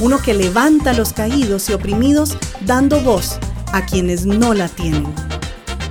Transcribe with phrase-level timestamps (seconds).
[0.00, 3.38] uno que levanta a los caídos y oprimidos dando voz
[3.72, 5.06] a quienes no la tienen.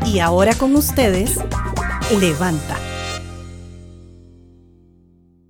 [0.06, 1.40] Y ahora con ustedes,
[2.20, 2.78] Levanta.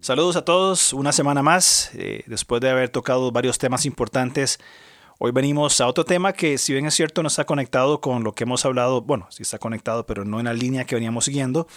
[0.01, 4.57] Saludos a todos, una semana más, eh, después de haber tocado varios temas importantes.
[5.19, 8.33] Hoy venimos a otro tema que, si bien es cierto, no está conectado con lo
[8.33, 11.67] que hemos hablado, bueno, sí está conectado, pero no en la línea que veníamos siguiendo,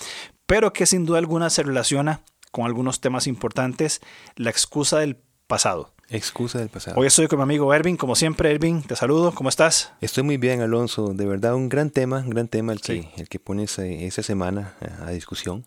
[0.47, 2.23] pero que sin duda alguna se relaciona
[2.53, 4.01] con algunos temas importantes,
[4.37, 5.17] la excusa del
[5.51, 5.93] pasado.
[6.09, 6.97] Excusa del pasado.
[6.97, 9.93] Hoy estoy con mi amigo Ervin, como siempre, Ervin, te saludo, ¿cómo estás?
[10.01, 13.29] Estoy muy bien, Alonso, de verdad un gran tema, un gran tema el que, el
[13.29, 15.67] que pones eh, esa semana a discusión.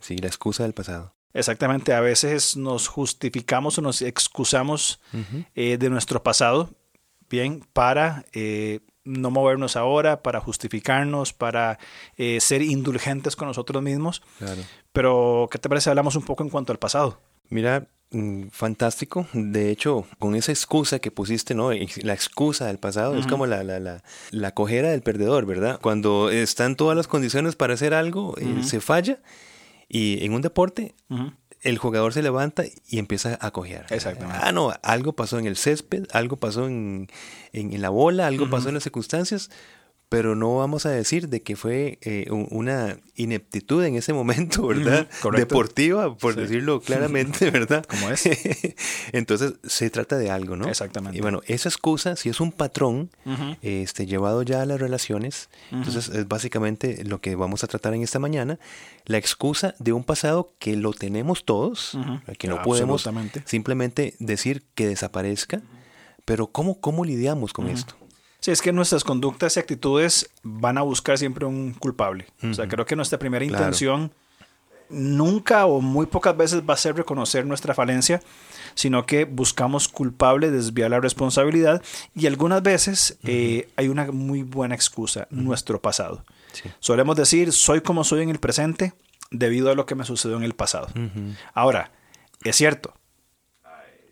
[0.00, 1.14] Sí, la excusa del pasado.
[1.34, 5.00] Exactamente, a veces nos justificamos o nos excusamos
[5.54, 6.70] eh, de nuestro pasado,
[7.28, 11.78] bien, para eh, no movernos ahora, para justificarnos, para
[12.38, 14.22] ser indulgentes con nosotros mismos.
[14.38, 14.62] Claro.
[14.92, 15.90] Pero, ¿qué te parece?
[15.90, 17.20] Hablamos un poco en cuanto al pasado.
[17.50, 17.86] Mira,
[18.50, 19.26] fantástico.
[19.32, 21.70] De hecho, con esa excusa que pusiste, ¿no?
[21.72, 25.78] La excusa del pasado es como la, la, la, la, cojera del perdedor, ¿verdad?
[25.80, 29.18] Cuando están todas las condiciones para hacer algo, eh, se falla.
[29.88, 30.94] Y en un deporte,
[31.62, 33.86] el jugador se levanta y empieza a cojear.
[33.90, 34.40] Exactamente.
[34.42, 37.08] Ah, no, algo pasó en el césped, algo pasó en,
[37.52, 39.50] en, la bola, algo pasó en las circunstancias
[40.14, 45.08] pero no vamos a decir de que fue eh, una ineptitud en ese momento, ¿verdad?
[45.34, 47.84] Deportiva, por decirlo claramente, ¿verdad?
[47.84, 48.22] Como es.
[49.12, 50.68] Entonces, se trata de algo, ¿no?
[50.68, 51.18] Exactamente.
[51.18, 53.10] Y bueno, esa excusa, si es un patrón
[53.60, 58.02] este, llevado ya a las relaciones, entonces es básicamente lo que vamos a tratar en
[58.02, 58.60] esta mañana,
[59.06, 61.98] la excusa de un pasado que lo tenemos todos,
[62.38, 63.08] que no podemos
[63.46, 65.60] simplemente decir que desaparezca,
[66.24, 67.96] pero ¿cómo, cómo lidiamos con esto?
[68.44, 72.26] Sí, es que nuestras conductas y actitudes van a buscar siempre un culpable.
[72.42, 74.12] O sea, creo que nuestra primera intención
[74.90, 78.20] nunca o muy pocas veces va a ser reconocer nuestra falencia,
[78.74, 81.82] sino que buscamos culpable, desviar la responsabilidad
[82.14, 86.22] y algunas veces eh, hay una muy buena excusa, nuestro pasado.
[86.80, 88.92] Solemos decir, soy como soy en el presente
[89.30, 90.88] debido a lo que me sucedió en el pasado.
[91.54, 91.92] Ahora,
[92.42, 92.92] es cierto,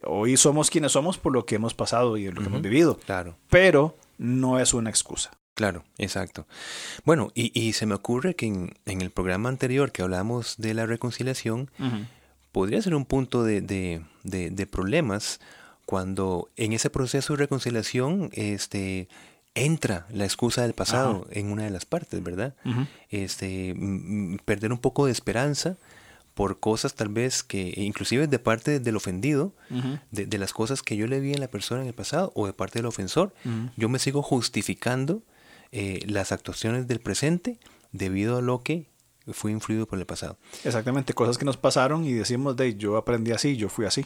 [0.05, 2.97] hoy somos quienes somos por lo que hemos pasado y lo que hemos vivido.
[2.97, 3.37] Claro.
[3.51, 5.31] Pero no es una excusa.
[5.55, 6.47] Claro, exacto.
[7.05, 11.71] Bueno, y, se me ocurre que en, el programa anterior que hablamos de la reconciliación,
[12.53, 14.03] podría ser un punto de,
[14.71, 15.41] problemas
[15.85, 19.09] cuando en ese proceso de reconciliación este,
[19.55, 22.55] entra la excusa del pasado en una de las partes, ¿verdad?
[23.11, 23.75] este,
[24.47, 25.77] perder un poco de esperanza
[26.35, 29.53] por cosas tal vez que, inclusive de parte del ofendido,
[30.11, 32.53] de, las cosas que yo le vi en la persona en el pasado o de
[32.53, 33.35] parte del ofensor,
[33.77, 35.23] yo me sigo justificando
[35.73, 37.59] eh, las actuaciones del presente
[37.93, 38.91] debido a lo que
[39.33, 40.37] fue influido por el pasado.
[40.65, 44.05] Exactamente, cosas que nos pasaron y decimos de yo aprendí así, yo fui así.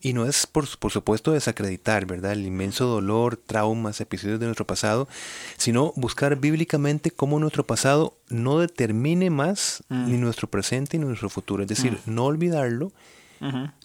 [0.00, 2.32] Y no es, por, por, supuesto, desacreditar, ¿verdad?
[2.32, 5.08] El inmenso dolor, traumas, episodios de nuestro pasado,
[5.56, 10.10] sino buscar bíblicamente cómo nuestro pasado no determine más mm.
[10.10, 11.62] ni nuestro presente ni nuestro futuro.
[11.64, 12.14] Es decir, mm.
[12.14, 12.92] no olvidarlo,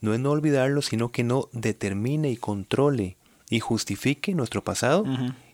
[0.01, 3.17] no es no olvidarlo, sino que no determine y controle
[3.49, 5.05] y justifique nuestro pasado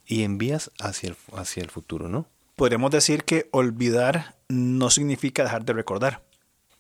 [0.06, 2.26] y envías hacia el, hacia el futuro, ¿no?
[2.56, 6.24] Podríamos decir que olvidar no significa dejar de recordar.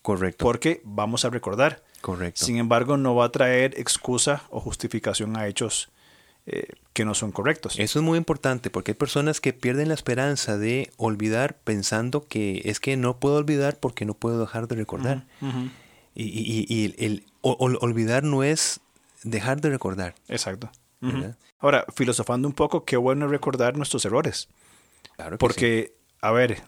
[0.01, 0.43] Correcto.
[0.43, 1.83] Porque vamos a recordar.
[2.01, 2.45] Correcto.
[2.45, 5.89] Sin embargo, no va a traer excusa o justificación a hechos
[6.45, 7.77] eh, que no son correctos.
[7.77, 12.61] Eso es muy importante porque hay personas que pierden la esperanza de olvidar pensando que
[12.65, 15.25] es que no puedo olvidar porque no puedo dejar de recordar.
[16.15, 18.79] Y, el olvidar no es
[19.23, 20.15] dejar de recordar.
[20.27, 20.71] Exacto.
[21.59, 24.47] Ahora, filosofando un poco, qué bueno recordar nuestros errores.
[25.15, 26.61] Claro porque a ver,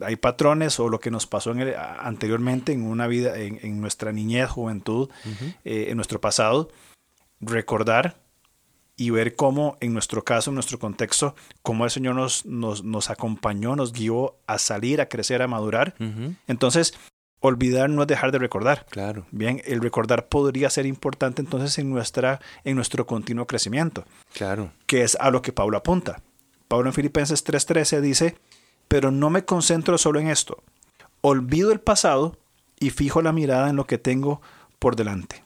[0.00, 4.48] hay patrones o lo que nos pasó en anteriormente en una vida, en, nuestra niñez,
[4.50, 5.08] juventud,
[5.64, 6.70] eh, en nuestro pasado,
[7.40, 8.16] recordar
[8.96, 13.76] y ver cómo, en nuestro caso, en nuestro contexto, cómo el Señor nos, nos, acompañó,
[13.76, 15.94] nos guió a salir, a crecer, a madurar.
[16.48, 16.94] Entonces,
[17.38, 18.86] olvidar no es dejar de recordar.
[18.90, 19.26] Claro.
[19.30, 24.04] Bien, el recordar podría ser importante entonces en, nuestra, en nuestro continuo crecimiento.
[24.32, 24.72] Claro.
[24.86, 26.20] Que es a lo que Pablo apunta.
[26.66, 28.36] Pablo en Filipenses 3:13 dice,
[28.88, 30.62] pero no me concentro solo en esto.
[31.20, 32.36] Olvido el pasado
[32.80, 34.40] y fijo la mirada en lo que tengo
[34.78, 35.44] por delante.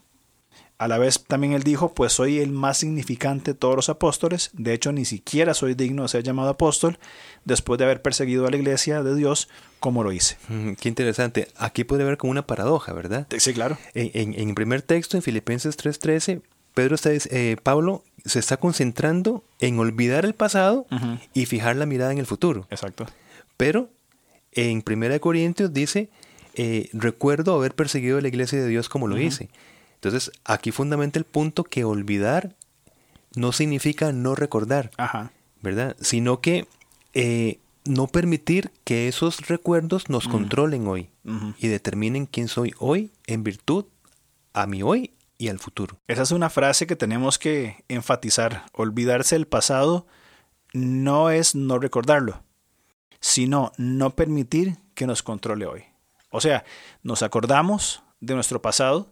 [0.83, 4.51] A la vez también él dijo, pues soy el más significante de todos los apóstoles,
[4.53, 6.99] de hecho ni siquiera soy digno de ser llamado apóstol,
[7.45, 9.49] después de haber perseguido a la iglesia de Dios
[9.79, 10.39] como lo hice.
[10.49, 11.47] Mm, qué interesante.
[11.57, 13.29] Aquí puede haber como una paradoja, ¿verdad?
[13.39, 13.79] Sí, claro.
[13.95, 16.43] En, el primer texto, en Filipenses 3:13,
[16.75, 20.87] Pedro está, eh, Pablo se está concentrando en olvidar el pasado
[21.33, 22.67] y fijar la mirada en el futuro.
[22.71, 23.07] Exacto.
[23.57, 23.91] Pero
[24.53, 26.11] en 1 Corintios dice,
[26.55, 29.49] eh, recuerdo haber perseguido a la iglesia de Dios como lo hice.
[29.95, 32.57] Entonces, aquí fundamenta el punto que olvidar
[33.35, 34.91] no significa no recordar,
[35.63, 35.97] ¿verdad?
[36.01, 36.67] Sino que
[37.15, 41.09] eh, no permitir que esos recuerdos nos controlen hoy
[41.59, 43.87] y determinen quién soy hoy en virtud
[44.53, 45.99] a mi hoy y al futuro.
[46.09, 48.67] Esa es una frase que tenemos que enfatizar.
[48.73, 50.07] Olvidarse del pasado
[50.73, 52.43] no es no recordarlo,
[53.23, 55.85] sino no permitir que nos controle hoy.
[56.31, 56.65] O sea,
[57.03, 59.11] nos acordamos de nuestro pasado,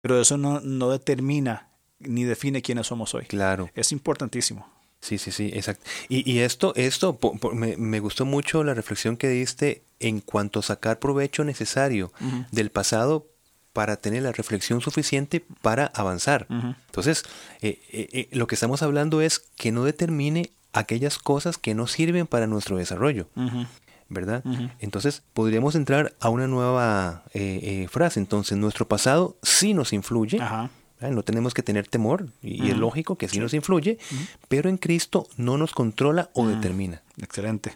[0.00, 1.68] pero eso no, no determina
[1.98, 3.26] ni define quiénes somos hoy.
[3.26, 3.68] Claro.
[3.74, 4.66] Es importantísimo.
[5.00, 5.84] Sí, sí, sí, exacto.
[6.08, 7.18] Y, y esto, esto
[7.52, 12.12] me, me, gustó mucho la reflexión que diste en cuanto a sacar provecho necesario
[12.52, 13.26] del pasado
[13.72, 16.46] para tener la reflexión suficiente para avanzar.
[16.50, 17.24] Entonces,
[17.62, 21.86] eh, eh, eh, lo que estamos hablando es que no determine aquellas cosas que no
[21.86, 23.28] sirven para nuestro desarrollo.
[24.10, 24.42] ¿verdad?
[24.80, 28.18] Entonces podríamos entrar a una nueva eh, eh, frase.
[28.20, 30.38] Entonces, nuestro pasado sí nos influye.
[31.00, 33.98] No tenemos que tener temor, y, es lógico que sí, nos influye,
[34.48, 37.02] pero en Cristo no nos controla o determina.
[37.16, 37.74] Excelente.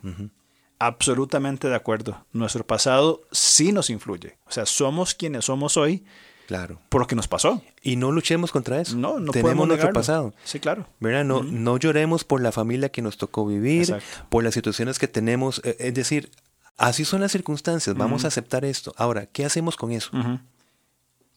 [0.79, 2.27] Absolutamente de acuerdo.
[2.33, 4.37] Nuestro pasado sí nos influye.
[4.45, 6.05] O sea, somos quienes somos hoy
[6.47, 6.79] Claro.
[6.89, 7.63] Por lo que nos pasó.
[7.83, 8.97] Y no luchemos contra eso.
[8.97, 10.35] No, no Tenemos nuestro pasado.
[10.45, 10.87] Sí, claro.
[11.01, 11.25] ¿Verdad?
[11.25, 13.97] No, no lloremos por la familia que nos tocó vivir,
[14.29, 15.61] por las situaciones que tenemos.
[15.65, 16.31] Eh, es decir,
[16.77, 17.97] así son las circunstancias.
[17.97, 18.95] Vamos a aceptar esto.
[18.97, 20.11] Ahora, ¿qué hacemos con eso?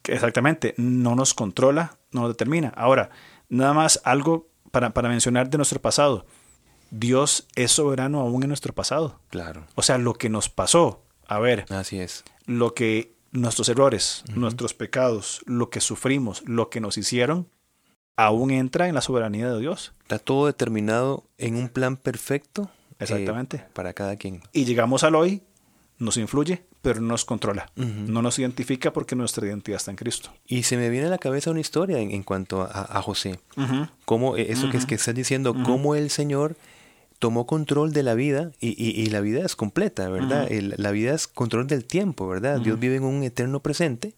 [0.04, 0.74] Exactamente.
[0.78, 2.70] No nos controla, no nos determina.
[2.76, 3.10] Ahora,
[3.50, 6.26] nada más algo para, para mencionar de nuestro pasado.
[6.90, 9.20] Dios es soberano aún en nuestro pasado.
[9.30, 9.66] Claro.
[9.76, 11.66] O sea, lo que nos pasó, a ver.
[11.70, 12.24] Así es.
[12.46, 17.48] Lo que nuestros errores, nuestros pecados, lo que sufrimos, lo que nos hicieron,
[18.16, 19.94] aún entra en la soberanía de Dios.
[20.02, 22.70] Está todo determinado en un plan perfecto.
[23.00, 23.64] Eh, Exactamente.
[23.74, 24.42] para cada quien.
[24.54, 25.44] Y llegamos al hoy,
[26.00, 27.72] nos influye, pero no nos controla.
[27.76, 30.32] No nos identifica porque nuestra identidad está en Cristo.
[30.48, 33.40] Y se me viene a la cabeza una historia en, cuanto a, José.
[34.06, 36.56] Cómo, eh, eso que, es que estás diciendo, cómo el Señor
[37.20, 40.50] tomó control de la vida y, la vida es completa, ¿verdad?
[40.52, 42.60] la vida es control del tiempo, ¿verdad?
[42.60, 44.16] Dios vive en un eterno presente.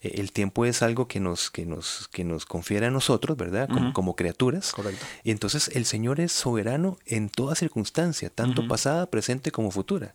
[0.00, 3.68] E, el tiempo es algo que nos, que nos, que nos confiere a nosotros, ¿verdad?
[3.92, 4.72] Como, criaturas.
[4.72, 5.04] Correcto.
[5.24, 10.14] Y entonces el Señor es soberano en toda circunstancia, tanto pasada, presente como futura.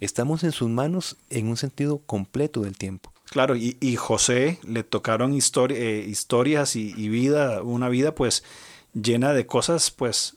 [0.00, 3.12] Estamos en sus manos en un sentido completo del tiempo.
[3.30, 8.44] Claro, y, y José le tocaron eh, historias y, y, vida, una vida pues
[8.92, 10.36] llena de cosas pues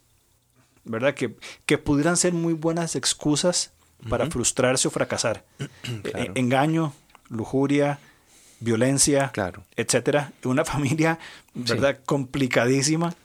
[0.85, 1.13] ¿verdad?
[1.13, 1.35] Que,
[1.65, 3.71] que pudieran ser muy buenas excusas
[4.09, 5.43] para frustrarse o fracasar.
[6.03, 6.93] E, engaño,
[7.29, 7.99] lujuria,
[8.59, 9.63] violencia, claro.
[9.75, 10.31] etcétera.
[10.43, 11.19] Una familia,
[11.53, 11.99] ¿verdad?
[12.05, 13.15] Complicadísima,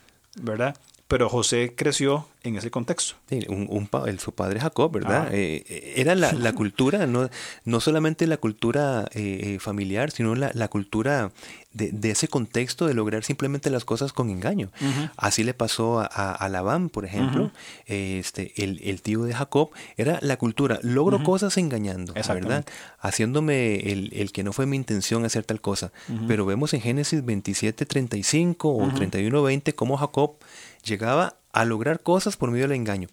[0.40, 0.76] ¿verdad?
[1.10, 3.16] Pero José creció en ese contexto.
[3.28, 5.26] Sí, un, el, su padre Jacob, ¿verdad?
[5.26, 5.34] Ah.
[5.34, 7.28] Eh, eh, era la, la, cultura, no,
[7.64, 11.32] no solamente la cultura eh, familiar, sino la, la cultura
[11.72, 14.70] de, de, ese contexto de lograr simplemente las cosas con engaño.
[15.16, 17.50] Así le pasó a, a, Labán, por ejemplo,
[17.86, 22.64] este, el, el, tío de Jacob, era la cultura, logro cosas engañando, ¿verdad?
[23.00, 25.90] Haciéndome el, el, que no fue mi intención hacer tal cosa.
[26.28, 30.36] Pero vemos en Génesis 27, 35 o 31, 20 cómo Jacob
[30.84, 33.08] llegaba a lograr cosas por medio del engaño.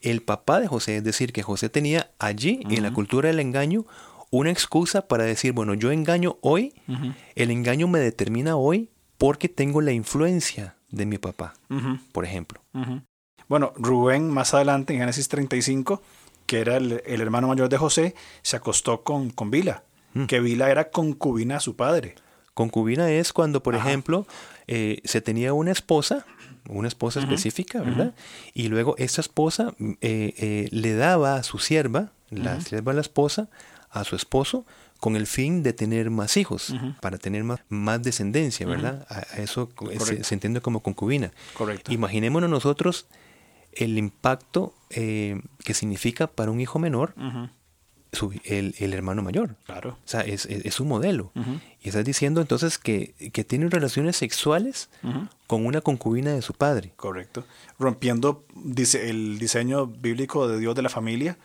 [0.00, 3.84] El papá de José, es decir, que José tenía allí, en la cultura del engaño,
[4.30, 6.74] una excusa para decir, bueno, yo engaño hoy,
[7.34, 11.54] el engaño me determina hoy porque tengo la influencia de mi papá,
[12.12, 12.60] por ejemplo.
[13.48, 16.00] Bueno, Rubén más adelante en Génesis 35,
[16.46, 19.82] que era el, hermano mayor de José, se acostó con, con Vila,
[20.14, 20.26] mm.
[20.26, 22.14] que Vila era concubina de su padre.
[22.54, 24.26] Concubina es cuando, por ejemplo,
[24.72, 26.24] eh, se tenía una esposa,
[26.68, 28.14] una esposa específica, ¿verdad?
[28.54, 29.96] Y luego esa esposa eh,
[30.38, 33.48] eh, le daba a su sierva, la sierva la esposa,
[33.90, 34.64] a su esposo,
[35.00, 39.08] con el fin de tener más hijos, para tener más, más descendencia, ¿verdad?
[39.10, 39.70] a, eso
[40.22, 41.32] se, entiende como concubina.
[41.54, 41.92] Correcto.
[41.92, 43.08] Imaginémonos nosotros
[43.72, 47.14] el impacto que significa para un hijo menor
[48.44, 49.56] el, el, hermano mayor.
[49.64, 49.90] Claro.
[50.04, 51.32] O sea, es, es, su modelo.
[51.82, 54.90] Y estás diciendo entonces que, que tiene relaciones sexuales
[55.46, 56.92] con una concubina de su padre.
[56.96, 57.44] Correcto.
[57.78, 61.38] Rompiendo dice, el diseño bíblico de Dios de la familia,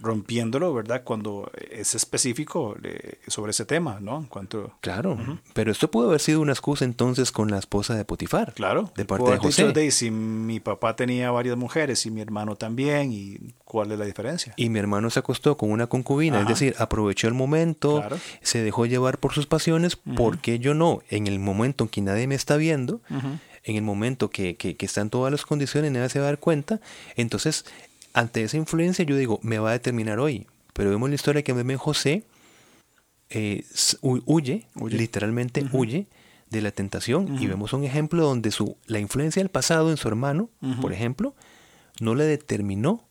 [0.00, 1.02] rompiéndolo, ¿verdad?
[1.02, 4.18] Cuando es específico eh, sobre ese tema, ¿no?
[4.18, 4.74] En cuanto...
[4.80, 5.18] Claro,
[5.52, 8.52] pero esto pudo haber sido una excusa entonces con la esposa de Potifar.
[8.54, 8.92] Claro.
[8.94, 9.72] De parte de José.
[9.72, 14.04] de si mi papá tenía varias mujeres y mi hermano también, ¿y cuál es la
[14.04, 14.54] diferencia?
[14.56, 18.04] Y mi hermano se acostó con una concubina, es decir, aprovechó el momento,
[18.42, 21.00] se dejó llevar por sus pasiones, ¿por qué yo no?
[21.10, 23.00] En el momento en que nadie me está viendo,
[23.64, 26.80] en el momento que, que, están todas las condiciones, nadie se va a dar cuenta.
[27.16, 27.64] Entonces,
[28.12, 30.46] ante esa influencia, yo digo, me va a determinar hoy.
[30.72, 32.24] Pero vemos la historia que me José
[33.28, 33.64] eh,
[34.00, 36.06] huye, literalmente huye
[36.50, 40.08] de la tentación y vemos un ejemplo donde su, la influencia del pasado en su
[40.08, 40.50] hermano,
[40.80, 41.34] por ejemplo,
[42.00, 43.04] no le determinó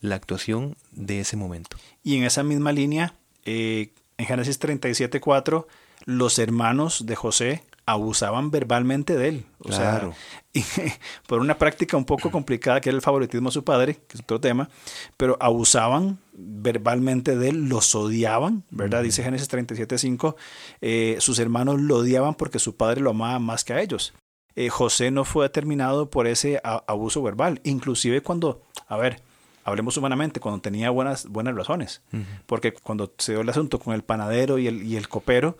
[0.00, 1.76] la actuación de ese momento.
[2.02, 5.66] Y en esa misma línea, eh, en Génesis 37.4,
[6.04, 9.46] los hermanos de José abusaban verbalmente de él.
[9.58, 10.10] O sea,
[11.26, 14.20] por una práctica un poco complicada que era el favoritismo a su padre, que es
[14.20, 14.70] otro tema,
[15.16, 19.02] pero abusaban verbalmente de él, los odiaban, ¿verdad?
[19.02, 20.34] Dice Génesis 37.5,
[20.80, 24.14] eh, sus hermanos lo odiaban porque su padre lo amaba más que a ellos.
[24.56, 29.20] Eh, José no fue determinado por ese abuso verbal, inclusive cuando, a ver,
[29.64, 32.02] hablemos humanamente, cuando tenía buenas, buenas razones,
[32.46, 35.58] porque cuando se dio el asunto con el panadero y el, y el copero,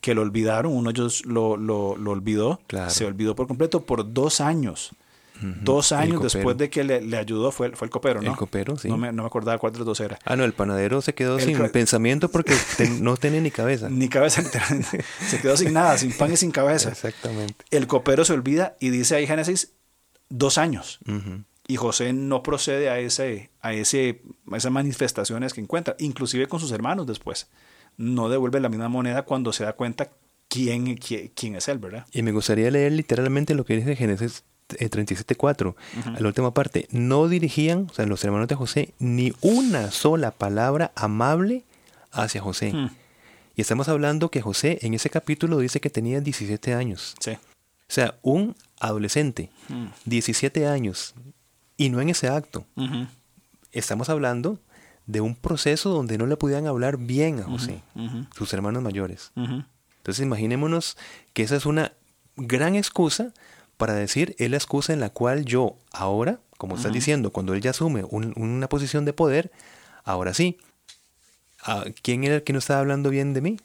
[0.00, 4.12] que lo olvidaron, uno de ellos lo, lo, lo olvidó, se olvidó por completo por
[4.12, 4.92] dos años.
[5.40, 8.30] Dos años después de que le, ayudó fue, fue el copero, ¿no?
[8.30, 8.88] El copero, sí.
[8.88, 10.18] No me, no me, acordaba cuál de los dos era.
[10.24, 12.56] Ah, no, el panadero se quedó sin pensamiento porque
[13.00, 13.90] no tenía ni cabeza.
[13.90, 14.42] Ni cabeza,
[15.26, 16.90] se quedó sin nada, sin pan y sin cabeza.
[16.90, 17.64] Exactamente.
[17.70, 19.72] El copero se olvida y dice ahí Génesis,
[20.28, 21.00] dos años.
[21.68, 26.60] Y José no procede a, ese, a, ese, a esas manifestaciones que encuentra, inclusive con
[26.60, 27.48] sus hermanos después
[27.96, 30.10] no devuelve la misma moneda cuando se da cuenta
[30.48, 32.06] quién, quién, es él, ¿verdad?
[32.12, 35.74] Y me gustaría leer literalmente lo que dice Génesis 37.4,
[36.16, 36.88] a la última parte.
[36.90, 41.64] No dirigían, o sea, los hermanos de José, ni una sola palabra amable
[42.12, 42.72] hacia José.
[43.54, 47.14] Y estamos hablando que José en ese capítulo dice que tenía 17 años.
[47.20, 47.32] Sí.
[47.32, 49.50] O sea, un adolescente,
[50.04, 51.14] 17 años,
[51.76, 52.66] y no en ese acto.
[53.72, 54.58] Estamos hablando
[55.06, 57.82] de un proceso donde no le podían hablar bien a José,
[58.36, 59.32] sus hermanos mayores.
[59.36, 60.96] Entonces imaginémonos
[61.32, 61.92] que esa es una
[62.36, 63.32] gran excusa
[63.76, 67.60] para decir, es la excusa en la cual yo ahora, como estás diciendo, cuando él
[67.60, 69.52] ya asume una posición de poder,
[70.04, 70.58] ahora sí.
[71.62, 73.56] Ah, ¿Quién era el que no estaba hablando bien de mí?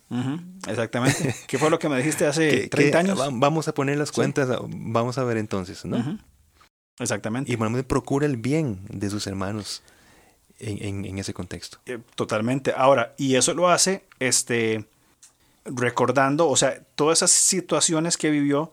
[0.68, 1.36] Exactamente.
[1.48, 3.20] ¿Qué fue lo que me dijiste hace 30 años?
[3.34, 6.20] Vamos a poner las cuentas, vamos a ver entonces, ¿no?
[7.00, 7.52] Exactamente.
[7.52, 9.84] Y Manuel procura el bien de sus hermanos
[10.62, 11.80] en, ese contexto.
[11.86, 12.74] Eh, totalmente.
[12.76, 14.86] Ahora, y eso lo hace este,
[15.66, 18.72] recordando, o sea, todas esas situaciones que vivió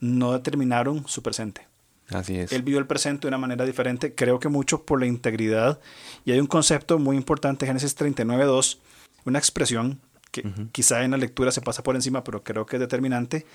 [0.00, 1.66] no determinaron su presente.
[2.10, 2.52] Así es.
[2.52, 5.78] Él vivió el presente de una manera diferente, creo que mucho por la integridad.
[6.24, 8.78] Y hay un concepto muy importante, Génesis 39.2,
[9.26, 12.80] una expresión que quizá en la lectura se pasa por encima, pero creo que es
[12.80, 13.46] determinante.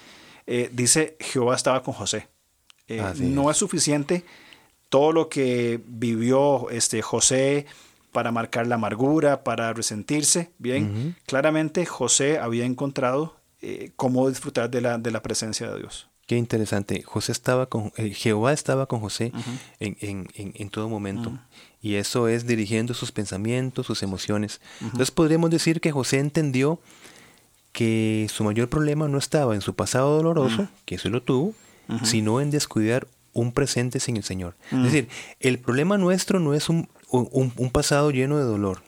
[0.45, 2.27] Eh, dice, Jehová estaba con José.
[2.87, 4.25] Eh, no es suficiente
[4.93, 7.65] todo lo que vivió este José
[8.11, 14.81] para marcar la amargura, para resentirse, bien, claramente José había encontrado eh, cómo disfrutar de
[14.81, 16.09] la, de la presencia de Dios.
[16.27, 17.01] Qué interesante.
[17.01, 19.31] José estaba con, eh, Jehová estaba con José
[19.79, 21.39] en, en, en, todo momento.
[21.81, 24.61] Y eso es dirigiendo sus pensamientos, sus emociones.
[24.79, 26.79] Entonces podríamos decir que José entendió
[27.71, 31.55] que su mayor problema no estaba en su pasado doloroso, que eso lo tuvo,
[32.03, 34.55] sino en descuidar un presente sin el Señor.
[34.71, 35.09] Es decir,
[35.39, 38.81] el problema nuestro no es un, un, pasado lleno de dolor.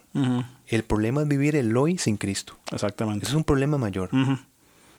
[0.66, 2.56] El problema es vivir el hoy sin Cristo.
[2.72, 3.26] Exactamente.
[3.26, 4.10] es un problema mayor.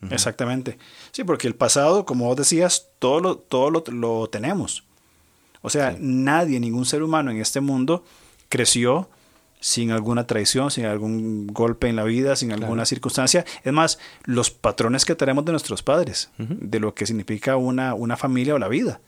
[0.09, 0.77] Exactamente.
[1.11, 4.83] Sí, porque el pasado, como vos decías, todo lo, todo lo, tenemos.
[5.61, 8.03] O sea, nadie, ningún ser humano en este mundo
[8.49, 9.09] creció
[9.59, 13.43] sin alguna traición, sin algún golpe en la vida, sin alguna circunstancia.
[13.63, 18.17] Es más, los patrones que tenemos de nuestros padres, de lo que significa una, una
[18.17, 19.01] familia o la vida.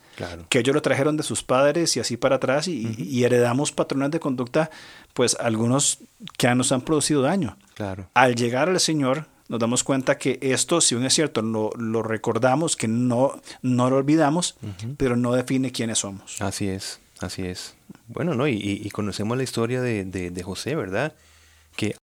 [0.50, 4.20] Que ellos lo trajeron de sus padres y así para atrás y, heredamos patrones de
[4.20, 4.70] conducta,
[5.14, 6.00] pues algunos
[6.38, 7.58] que nos han producido daño.
[7.76, 8.10] Claro.
[8.14, 12.04] Al llegar al Señor, nos damos cuenta que esto, si bien es cierto, lo, lo
[12.04, 14.58] recordamos, que no, no lo olvidamos,
[14.98, 16.42] pero no define quiénes somos.
[16.42, 17.76] Así es, así es.
[18.08, 18.48] Bueno, ¿no?
[18.48, 21.14] Y, conocemos la historia de, de, de José, ¿verdad?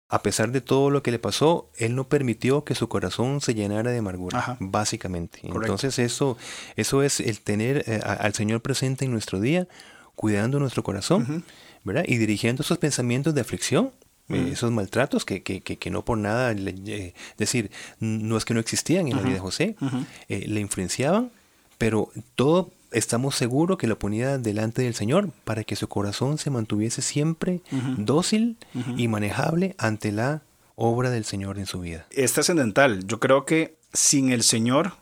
[0.09, 3.53] A pesar de todo lo que le pasó, él no permitió que su corazón se
[3.53, 5.39] llenara de amargura, básicamente.
[5.43, 6.37] Entonces eso,
[6.75, 9.67] eso es el tener eh, al Señor presente en nuestro día,
[10.15, 11.43] cuidando nuestro corazón,
[11.83, 12.03] ¿verdad?
[12.07, 13.91] Y dirigiendo esos pensamientos de aflicción
[14.29, 18.59] eh, esos maltratos que, que, que, no por nada, eh, decir, no es que no
[18.59, 19.75] existían en la vida de José,
[20.27, 21.31] eh, le influenciaban,
[21.79, 26.49] pero todo estamos seguros que lo ponía delante del Señor para que su corazón se
[26.49, 27.61] mantuviese siempre
[27.97, 28.57] dócil
[28.97, 30.41] y manejable ante la
[30.75, 32.05] obra del Señor en su vida.
[32.11, 33.05] Es trascendental.
[33.05, 34.93] Yo creo que sin el Señor,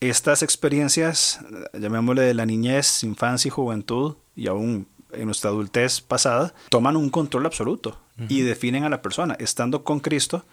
[0.00, 1.40] estas experiencias,
[1.72, 7.10] llamémosle de la niñez, infancia y juventud, y aún en nuestra adultez pasada, toman un
[7.10, 9.36] control absoluto y definen a la persona.
[9.38, 10.44] Estando con Cristo,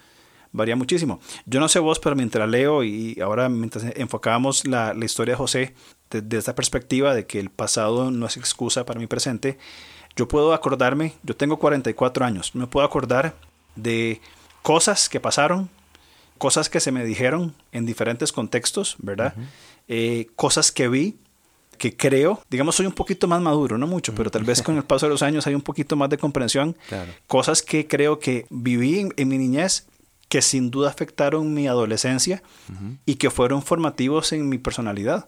[0.52, 1.20] varía muchísimo.
[1.46, 5.38] Yo no sé vos, pero mientras leo y ahora mientras enfocábamos la, la historia de
[5.38, 5.76] José
[6.10, 9.58] desde esta perspectiva de que el pasado no es excusa para mi presente,
[10.16, 13.36] yo puedo acordarme, yo tengo 44 años, me puedo acordar
[13.76, 14.22] de
[14.62, 15.70] cosas que pasaron,
[16.38, 19.34] cosas que se me dijeron en diferentes contextos, ¿verdad?
[19.88, 21.18] Eh, cosas que vi,
[21.78, 24.84] que creo, digamos, soy un poquito más maduro, no mucho, pero tal vez con el
[24.92, 26.76] paso de los años hay un poquito más de comprensión.
[27.28, 29.88] Cosas que creo que viví en, mi niñez
[30.32, 32.42] que sin duda afectaron mi adolescencia
[33.06, 35.28] y que fueron formativos en mi personalidad.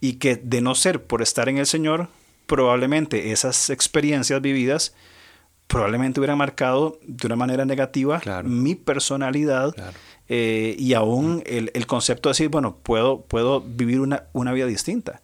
[0.00, 2.08] Y que de no ser por estar en el Señor,
[2.46, 4.94] probablemente esas experiencias vividas
[5.66, 9.74] probablemente hubieran marcado de una manera negativa mi personalidad
[10.28, 14.66] eh, y aún el, el, concepto de decir, bueno, puedo, puedo vivir una, una vida
[14.66, 15.20] distinta.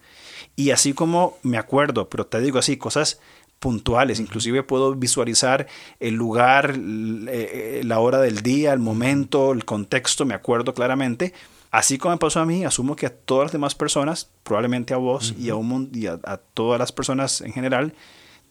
[0.57, 3.21] Y así como me acuerdo, pero te digo así, cosas
[3.59, 5.67] puntuales, inclusive puedo visualizar
[5.99, 11.33] el lugar, eh, la hora del día, el momento, el contexto, me acuerdo claramente.
[11.71, 14.97] Así como me pasó a mí, asumo que a todas las demás personas, probablemente a
[14.97, 16.19] vos y, a, un, y a,
[16.55, 17.95] todas las personas en general,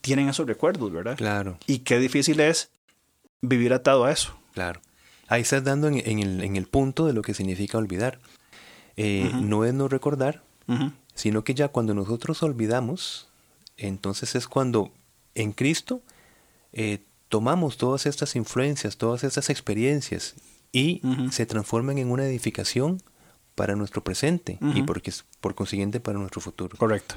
[0.02, 1.16] tienen esos recuerdos, ¿verdad?
[1.16, 1.58] Claro.
[1.66, 2.70] Y qué difícil es
[3.40, 4.38] vivir atado a eso.
[4.54, 4.82] Claro.
[5.30, 8.20] Ahí estás dando en, el, en el, punto de lo que significa olvidar.
[8.98, 10.44] Eh, no es no recordar,
[11.16, 13.30] sino que ya cuando nosotros olvidamos,
[13.88, 14.92] entonces es cuando
[15.36, 16.02] en Cristo
[16.72, 17.00] eh,
[17.30, 20.36] tomamos todas estas influencias, todas estas experiencias
[20.72, 23.02] y se transforman en una edificación
[23.56, 26.78] para nuestro presente y porque, por consiguiente para nuestro futuro.
[26.78, 27.16] Correcto.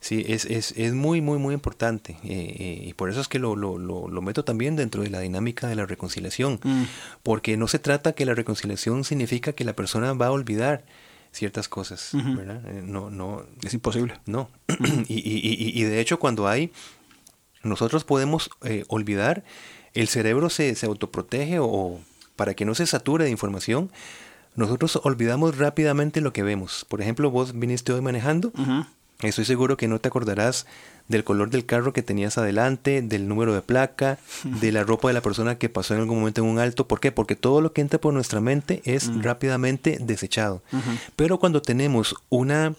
[0.00, 2.12] Sí, es, es, es muy, muy, muy importante.
[2.24, 5.10] Eh, eh, y por eso es que lo, lo, lo, lo, meto también dentro de
[5.10, 6.58] la dinámica de la reconciliación.
[6.62, 6.84] Mm.
[7.22, 10.84] Porque no se trata que la reconciliación significa que la persona va a olvidar,
[11.32, 12.62] ciertas cosas, ¿verdad?
[12.66, 13.44] Eh, no, no.
[13.62, 14.20] Es imposible.
[14.26, 14.50] No.
[15.08, 16.72] y, y, y, de hecho, cuando hay,
[17.62, 19.44] nosotros podemos eh, olvidar,
[19.94, 22.00] el cerebro se, se autoprotege o,
[22.36, 23.90] para que no se sature de información,
[24.56, 26.84] nosotros olvidamos rápidamente lo que vemos.
[26.88, 28.52] Por ejemplo, vos viniste hoy manejando,
[29.28, 30.66] estoy seguro que no te acordarás
[31.08, 35.14] del color del carro que tenías adelante, del número de placa, de la ropa de
[35.14, 36.86] la persona que pasó en algún momento en un alto.
[36.86, 37.12] ¿Por qué?
[37.12, 39.22] Porque todo lo que entra por nuestra mente es mm.
[39.22, 40.62] rápidamente desechado.
[41.16, 42.74] Pero cuando tenemos una,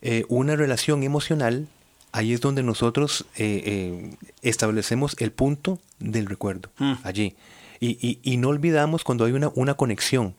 [0.00, 1.68] eh, una relación emocional,
[2.12, 6.94] ahí es donde nosotros eh, eh, establecemos el punto del recuerdo, mm.
[7.02, 7.36] allí.
[7.80, 10.34] Y, y, no olvidamos cuando hay una, una conexión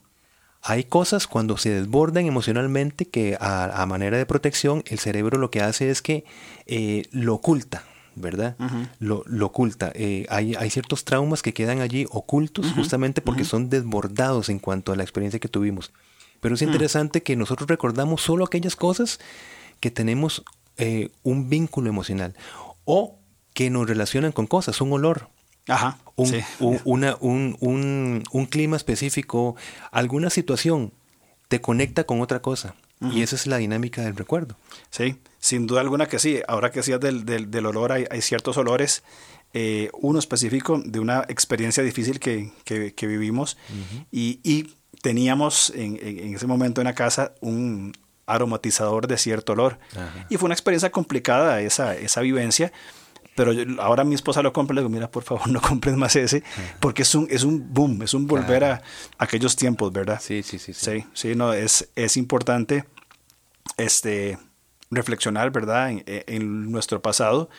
[0.68, 5.62] hay cosas cuando se desbordan emocionalmente que a, manera de protección el cerebro lo que
[5.62, 6.26] hace es que
[6.66, 7.84] eh, lo oculta,
[8.16, 8.58] ¿verdad?
[8.98, 9.92] lo, oculta.
[9.94, 14.92] Eh, hay, hay, ciertos traumas que quedan allí ocultos justamente porque son desbordados en cuanto
[14.92, 15.94] a la experiencia que tuvimos.
[16.42, 19.20] Pero es interesante que nosotros recordamos solo aquellas cosas
[19.80, 20.44] que tenemos
[20.78, 22.34] eh, un vínculo emocional
[22.86, 23.20] o
[23.54, 25.30] que nos relacionan con cosas, un olor,
[25.68, 26.44] Ajá, un,
[26.84, 29.56] una, un, un, un, clima específico,
[29.92, 30.94] alguna situación
[31.48, 32.76] te conecta con otra cosa.
[33.02, 34.56] Y esa es la dinámica del recuerdo.
[34.90, 36.40] Sí, sin duda alguna que sí.
[36.48, 39.04] Ahora que decías del, del, del olor, hay, hay, ciertos olores.
[39.54, 43.58] Eh, uno específico de una experiencia difícil que, que, que vivimos
[44.12, 47.94] y, y, teníamos en, en, ese momento en la casa un
[48.26, 49.78] aromatizador de cierto olor.
[50.30, 52.72] Y fue una experiencia complicada esa, esa vivencia
[53.36, 56.16] pero ahora mi esposa lo compra y le digo, mira, por favor, no compres más
[56.16, 56.44] ese,
[56.80, 58.82] porque es un, es un boom, es un volver a
[59.18, 60.20] aquellos tiempos, ¿verdad?
[60.22, 60.74] Sí, sí, sí.
[60.74, 62.86] Sí, sí, no, es, es importante
[63.78, 64.40] este,
[64.90, 67.50] reflexionar, ¿verdad?, en, nuestro pasado,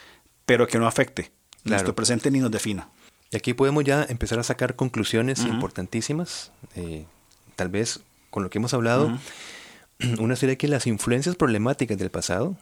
[0.46, 1.30] pero que no afecte
[1.64, 2.88] nuestro presente ni nos defina.
[3.30, 7.04] Y aquí podemos ya empezar a sacar conclusiones importantísimas, eh,
[7.54, 9.18] tal vez con lo que hemos hablado,
[10.18, 12.56] una serie que las influencias problemáticas del pasado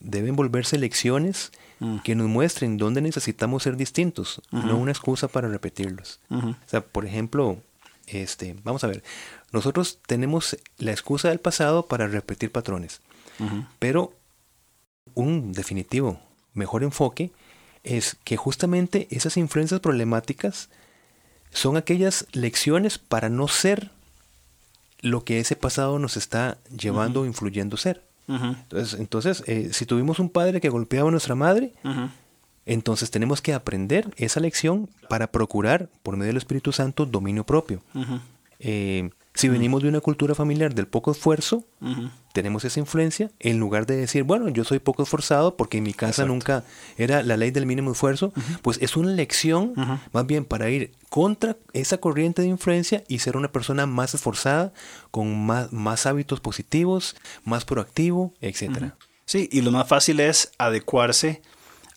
[0.00, 1.98] deben volverse lecciones mm.
[1.98, 6.20] que nos muestren dónde necesitamos ser distintos, no una excusa para repetirlos.
[6.30, 7.58] O sea, por ejemplo,
[8.06, 9.02] este, vamos a ver,
[9.52, 13.00] nosotros tenemos la excusa del pasado para repetir patrones,
[13.78, 14.14] pero
[15.14, 16.20] un definitivo
[16.54, 17.32] mejor enfoque
[17.82, 20.68] es que justamente esas influencias problemáticas
[21.50, 23.90] son aquellas lecciones para no ser
[25.00, 28.04] lo que ese pasado nos está llevando o influyendo ser.
[28.30, 31.72] Entonces, entonces eh, si tuvimos un padre que golpeaba a nuestra madre,
[32.66, 37.82] Entonces tenemos que aprender esa lección para procurar, por medio del Espíritu Santo, dominio propio.
[38.60, 41.64] Eh, si venimos de una cultura familiar del poco esfuerzo,
[42.32, 45.92] tenemos esa influencia, en lugar de decir, bueno, yo soy poco esforzado porque en mi
[45.92, 46.64] casa nunca
[46.96, 49.74] era la ley del mínimo esfuerzo, pues es una lección
[50.12, 54.72] más bien para ir contra esa corriente de influencia y ser una persona más esforzada,
[55.10, 58.92] con más, más hábitos positivos, más proactivo, etc.
[59.24, 61.42] Sí, y lo más fácil es adecuarse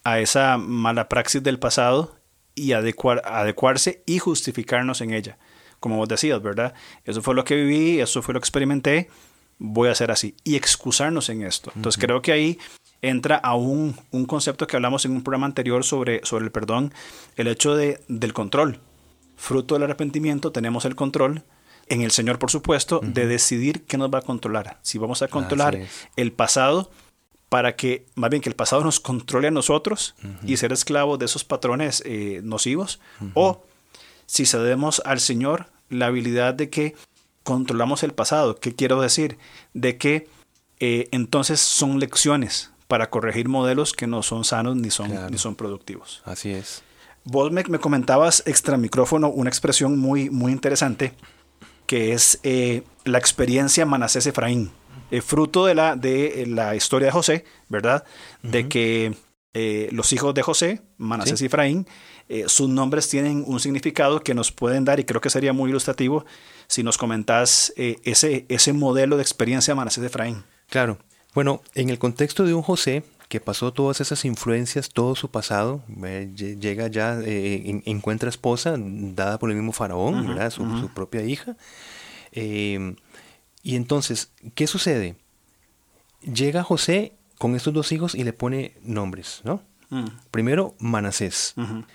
[0.03, 2.15] a esa mala praxis del pasado
[2.55, 5.37] y adecuar, adecuarse y justificarnos en ella.
[5.79, 6.73] Como vos decías, ¿verdad?
[7.03, 9.09] Eso fue lo que viví, eso fue lo que experimenté,
[9.57, 10.35] voy a hacer así.
[10.43, 11.71] Y excusarnos en esto.
[11.75, 12.59] Entonces creo que ahí
[13.01, 13.93] entra a un,
[14.27, 16.93] concepto que hablamos en un programa anterior sobre, sobre el perdón,
[17.35, 18.79] el hecho de, del control.
[19.35, 21.43] Fruto del arrepentimiento tenemos el control,
[21.89, 24.79] en el Señor, por supuesto, de decidir qué nos va a controlar.
[24.83, 25.77] Si vamos a controlar
[26.15, 26.89] el pasado
[27.49, 31.25] para que, más bien que el pasado nos controle a nosotros y ser esclavos de
[31.25, 32.99] esos patrones eh, nocivos,
[33.33, 33.65] o
[34.25, 36.95] si cedemos al Señor la habilidad de que
[37.43, 38.59] controlamos el pasado.
[38.59, 39.37] ¿Qué quiero decir?
[39.73, 40.27] De que
[40.79, 45.55] eh, entonces son lecciones para corregir modelos que no son sanos ni son, ni son
[45.55, 46.21] productivos.
[46.25, 46.83] Así es.
[47.25, 51.13] Vos me, comentabas extra micrófono una expresión muy, muy interesante
[51.87, 54.71] que es eh, la experiencia Manasés Efraín.
[55.11, 58.03] Eh, fruto de la, de eh, la historia de José, ¿verdad?
[58.41, 59.15] De que
[59.53, 61.87] eh, los hijos de José, Manasés y Efraín,
[62.47, 66.25] sus nombres tienen un significado que nos pueden dar y creo que sería muy ilustrativo
[66.67, 70.43] si nos comentás ese, ese modelo de experiencia Manasés y Efraín.
[70.69, 70.97] Claro.
[71.35, 75.83] Bueno, en el contexto de un José que pasó todas esas influencias, todo su pasado,
[76.35, 80.49] llega ya, encuentra esposa dada por el mismo faraón, ¿verdad?
[80.49, 81.55] Su, su, propia hija.
[83.63, 85.15] Y entonces, ¿qué sucede?
[86.21, 89.61] Llega José con estos dos hijos y le pone nombres, ¿no?
[89.89, 90.05] Mm.
[90.31, 91.53] Primero, Manasés,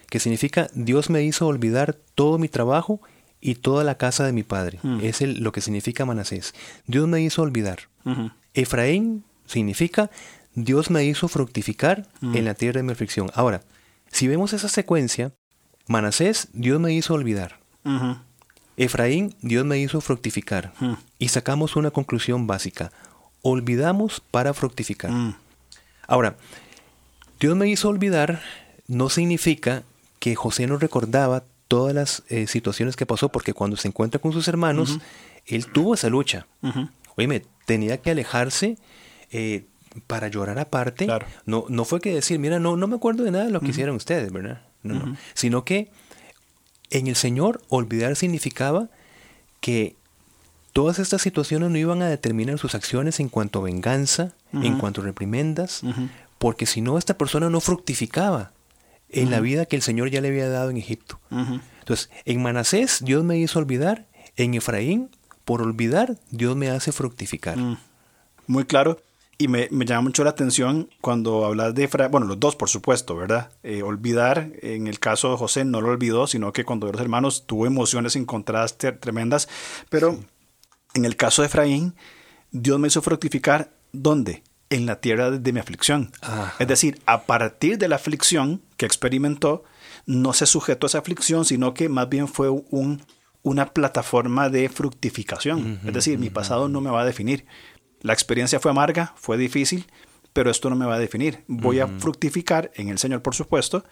[0.09, 3.01] que significa Dios me hizo olvidar todo mi trabajo
[3.40, 4.79] y toda la casa de mi padre.
[4.83, 5.01] Mm.
[5.03, 6.55] Es el, lo que significa Manasés.
[6.87, 7.81] Dios me hizo olvidar.
[8.55, 10.11] Efraín significa
[10.55, 12.37] Dios me hizo fructificar mm.
[12.37, 13.31] en la tierra de mi aflicción.
[13.35, 13.62] Ahora,
[14.11, 15.33] si vemos esa secuencia,
[15.87, 17.59] Manasés, Dios me hizo olvidar.
[18.77, 20.72] Efraín, Dios me hizo fructificar.
[21.18, 22.92] Y sacamos una conclusión básica.
[23.42, 25.11] Olvidamos para fructificar.
[25.11, 25.35] Hmm.
[26.07, 26.37] Ahora,
[27.40, 28.40] Dios me hizo olvidar
[28.87, 29.85] no significa
[30.18, 34.33] que José no recordaba todas las eh, situaciones que pasó, porque cuando se encuentra con
[34.33, 34.98] sus hermanos,
[35.46, 36.46] él tuvo esa lucha.
[37.16, 38.79] Oye, tenía que alejarse
[39.31, 39.66] eh,
[40.07, 41.07] para llorar aparte.
[41.44, 43.68] No, no fue que decir, mira, no, no me acuerdo de nada de lo que
[43.68, 44.62] hicieron ustedes, ¿verdad?
[44.83, 45.16] no.
[45.35, 45.90] Sino que
[46.90, 48.88] en el Señor, olvidar significaba
[49.61, 49.96] que
[50.79, 55.01] todas estas situaciones no iban a determinar sus acciones en cuanto a venganza, en cuanto
[55.01, 55.83] a reprimendas,
[56.38, 58.53] porque si no, esta persona no fructificaba
[59.09, 61.19] en la vida que el Señor ya le había dado en Egipto.
[61.81, 65.11] Entonces, en Manasés Dios me hizo olvidar, en Efraín,
[65.45, 67.57] por olvidar, Dios me hace fructificar.
[67.57, 67.79] Mm.
[68.47, 69.01] Muy claro.
[69.37, 73.51] Y me, llama mucho la atención cuando hablas de, bueno, los dos por supuesto, ¿verdad?
[73.64, 77.47] Eh, olvidar, en el caso de José no lo olvidó, sino que cuando los hermanos
[77.47, 79.49] tuvo emociones encontradas tremendas,
[79.91, 80.21] pero
[80.94, 81.94] en el caso de Efraín,
[82.51, 84.42] Dios me hizo fructificar, ¿dónde?
[84.70, 86.11] En la tierra de mi aflicción.
[86.59, 89.64] Es decir, a partir de la aflicción que experimentó,
[90.07, 93.03] no se sujetó a esa aflicción, sino que más bien fue un,
[93.42, 95.81] una plataforma de fructificación.
[95.87, 97.46] es decir, mi pasado no me va a definir.
[98.01, 99.87] La experiencia fue amarga, fue difícil,
[100.33, 101.44] pero esto no me va a definir.
[101.48, 103.85] Voy a fructificar en el Señor, por supuesto,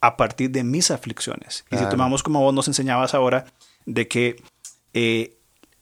[0.00, 1.64] a partir de mis aflicciones.
[1.70, 3.46] Y si tomamos como vos nos enseñabas ahora,
[3.86, 4.42] de que
[4.92, 5.38] eh,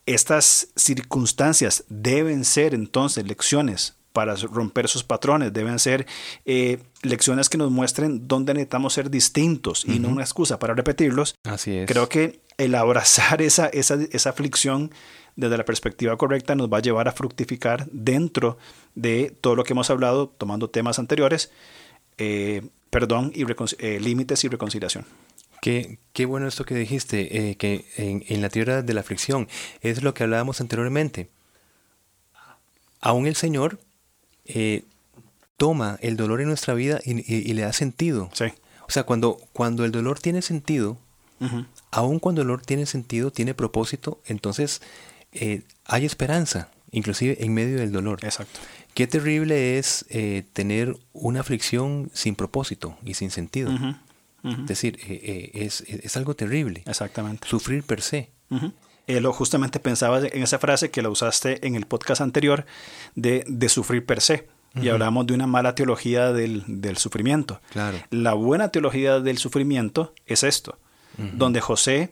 [0.07, 6.07] estas circunstancias deben ser entonces lecciones para romper esos patrones, deben ser
[6.45, 11.35] eh, lecciones que nos muestren dónde necesitamos ser distintos y no una excusa para repetirlos.
[11.45, 11.89] Así es.
[11.89, 14.91] Creo que el abrazar esa, esa, esa aflicción
[15.37, 18.59] desde la perspectiva correcta nos va a llevar a fructificar dentro
[18.95, 21.51] de todo lo que hemos hablado, tomando temas anteriores,
[22.19, 23.45] eh, perdón y
[23.79, 25.07] eh, límites y reconciliación.
[25.63, 29.47] Qué, qué, bueno esto que dijiste, eh, que en, la tierra de la aflicción
[29.81, 31.31] es lo que hablábamos anteriormente.
[33.01, 33.79] Aún el Señor
[35.57, 38.29] toma el dolor en nuestra vida y, le da sentido.
[38.33, 38.47] Sí.
[38.89, 40.99] O sea, cuando, cuando el dolor tiene sentido,
[41.93, 44.83] aún cuando el dolor tiene sentido, tiene propósito, entonces
[45.33, 48.19] eh, hay esperanza, inclusive en medio del dolor.
[48.25, 48.59] Exacto.
[48.95, 53.71] Qué terrible es eh, tener una aflicción sin propósito y sin sentido.
[54.45, 56.83] Es decir, eh, es, algo terrible.
[56.87, 57.47] Exactamente.
[57.47, 58.31] Sufrir per se.
[59.07, 62.67] lo justamente pensaba en esa frase que la usaste en el podcast anterior
[63.15, 64.49] de, de sufrir per se.
[64.75, 67.61] y hablamos de una mala teología del, sufrimiento.
[67.71, 67.99] Claro.
[68.11, 70.79] La buena teología del sufrimiento es esto,
[71.17, 72.11] donde José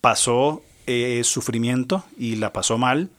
[0.00, 3.10] pasó eh, sufrimiento y la pasó mal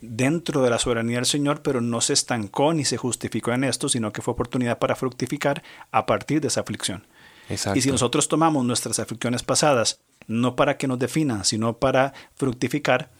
[0.00, 3.88] dentro de la soberanía del Señor, pero no se estancó ni se justificó en esto,
[3.88, 7.06] sino que fue oportunidad para fructificar a partir de esa aflicción.
[7.48, 7.78] Exacto.
[7.78, 13.10] Y si nosotros tomamos nuestras aflicciones pasadas, no para que nos definan, sino para fructificar,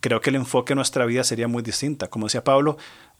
[0.00, 2.08] creo que el enfoque de nuestra vida sería muy distinta.
[2.08, 2.76] Como decía Pablo,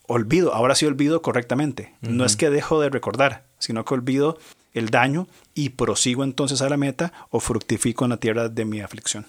[0.07, 1.94] olvido, ahora sí olvido correctamente.
[2.01, 4.38] No es que dejo de recordar, sino que olvido
[4.73, 8.81] el daño y prosigo entonces a la meta o fructifico en la tierra de mi
[8.81, 9.27] aflicción.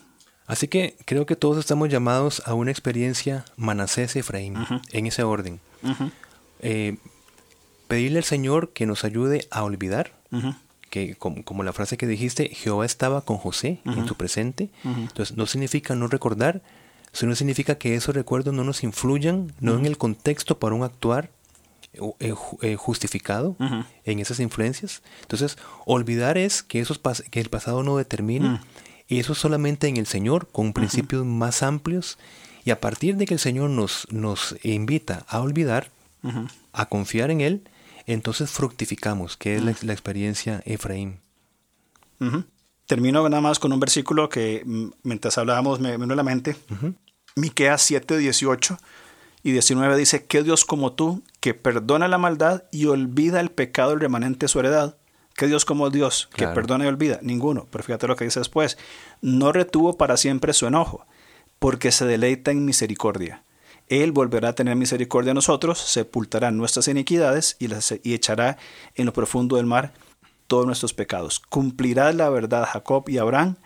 [0.48, 4.56] Así que creo que todos estamos llamados a una experiencia Manasés Efraín,
[4.91, 5.60] en ese orden.
[6.60, 6.98] Eh,
[7.88, 10.13] pedirle al Señor que nos ayude a olvidar,
[10.91, 14.69] que como, la frase que dijiste, Jehová estaba con José en su presente.
[14.84, 16.62] Entonces no significa no recordar,
[17.13, 21.32] sino significa que esos recuerdos no nos influyan, no en el contexto para un actuar
[21.93, 23.56] eh, eh, justificado
[24.06, 25.01] en esas influencias.
[25.21, 28.60] Entonces, olvidar es que, esos que el pasado no determine,
[29.08, 32.17] y eso solamente en el Señor, con principios más amplios,
[32.63, 35.89] y a partir de que el Señor nos, nos invita a olvidar,
[36.73, 37.63] a confiar en Él,
[38.13, 41.19] entonces fructificamos, que es la, experiencia Efraín.
[42.86, 46.56] Termino nada más con un versículo que mm, mientras hablábamos me vino a la mente.
[47.36, 48.78] Miqueas 7, 18
[49.43, 53.91] y 19 dice, ¿qué Dios como tú, que perdona la maldad y olvida el pecado
[53.91, 54.97] del remanente de su heredad?
[55.36, 57.19] ¿Qué Dios como Dios, que perdona y olvida?
[57.21, 57.67] Ninguno.
[57.71, 58.78] Pero fíjate lo que dice después.
[59.21, 61.06] No retuvo para siempre su enojo,
[61.58, 63.43] porque se deleita en misericordia.
[63.91, 68.58] Él volverá a tener misericordia de nosotros, sepultará nuestras iniquidades y, las, y echará
[68.95, 69.91] en lo profundo del mar
[70.47, 71.41] todos nuestros pecados.
[71.41, 73.58] Cumplirá la verdad Jacob y Abraham,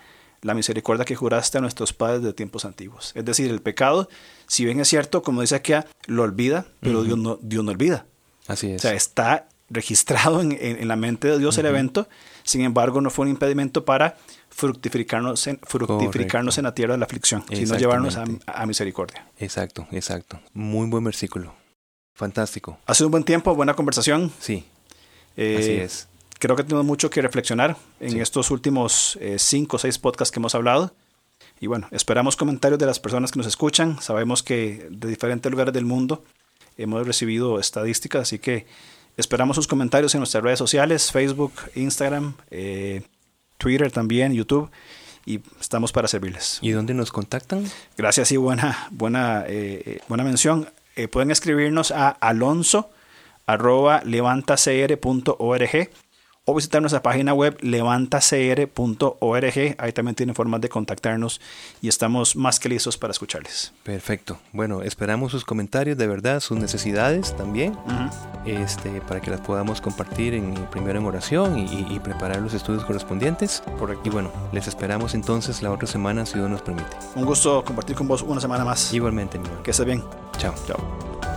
[0.42, 3.12] la misericordia que juraste a nuestros padres de tiempos antiguos.
[3.14, 4.10] Es decir, el pecado,
[4.48, 5.74] si bien es cierto, como dice aquí,
[6.08, 8.08] lo olvida, pero Dios, no, Dios no olvida.
[8.48, 8.78] Así es.
[8.78, 12.08] O sea, está registrado en, la mente de Dios el evento,
[12.44, 14.18] sin embargo no fue un impedimento para
[14.56, 19.28] fructificarnos en, fructificarnos en la tierra de la aflicción, sino llevarnos a, misericordia.
[19.38, 20.40] Exacto, exacto.
[20.54, 21.54] Muy buen versículo.
[22.14, 22.80] Fantástico.
[22.86, 24.32] Ha sido un buen tiempo, buena conversación.
[24.40, 24.66] Sí.
[25.36, 26.08] Eh, así es
[26.40, 30.40] creo que tenemos mucho que reflexionar en estos últimos eh, cinco o seis podcasts que
[30.40, 30.94] hemos hablado.
[31.60, 34.02] Y bueno, esperamos comentarios de las personas que nos escuchan.
[34.02, 36.24] Sabemos que de diferentes lugares del mundo
[36.78, 38.68] hemos recibido estadísticas, así que
[39.18, 43.04] esperamos sus comentarios en nuestras redes sociales, Facebook, Instagram, eh,
[43.66, 44.70] Twitter también, YouTube.
[45.26, 46.60] Y estamos para servirles.
[46.62, 47.66] ¿Y dónde nos contactan?
[47.98, 50.70] Gracias y buena, buena, eh, buena mención.
[51.12, 52.92] pueden escribirnos a alonso
[53.48, 55.90] arroba levantacr.org
[56.46, 59.76] o visitar nuestra página web levantacr.org.
[59.78, 61.42] Ahí también tienen formas de contactarnos
[61.82, 63.74] y estamos más que listos para escucharles.
[63.84, 64.38] Perfecto.
[64.54, 67.76] Bueno, esperamos sus comentarios, de verdad, sus necesidades también,
[68.46, 73.64] este, para que las podamos compartir en, primero en oración y, preparar los estudios correspondientes.
[73.80, 74.08] Correcto.
[74.08, 76.96] Y bueno, les esperamos entonces la otra semana, si Dios nos permite.
[77.16, 78.94] Un gusto compartir con vos una semana más.
[78.94, 80.04] Igualmente, mi Que esté bien.
[80.38, 80.54] Chao.
[80.68, 81.35] Chao.